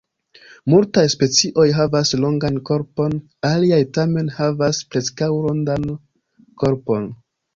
Multaj 0.73 1.01
specioj 1.13 1.65
havas 1.79 2.13
longan 2.21 2.55
korpon, 2.69 3.13
aliaj 3.51 3.79
tamen 3.99 4.33
havas 4.39 4.79
preskaŭ 4.95 5.31
rondan 5.47 5.89
korpon. 6.65 7.09